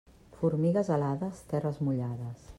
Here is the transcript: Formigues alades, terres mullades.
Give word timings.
Formigues 0.37 0.89
alades, 0.95 1.45
terres 1.53 1.81
mullades. 1.89 2.49